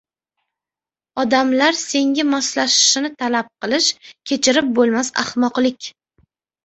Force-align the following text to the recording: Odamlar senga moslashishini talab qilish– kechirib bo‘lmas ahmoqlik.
Odamlar 1.23 1.77
senga 1.81 2.25
moslashishini 2.31 3.13
talab 3.21 3.53
qilish– 3.67 3.93
kechirib 4.33 4.75
bo‘lmas 4.81 5.13
ahmoqlik. 5.25 5.93